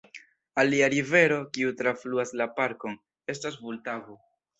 Alia 0.61 0.85
rivero, 0.93 1.37
kiu 1.57 1.73
trafluas 1.81 2.31
la 2.41 2.47
parkon, 2.61 2.97
estas 3.35 3.59
Vultavo. 3.67 4.17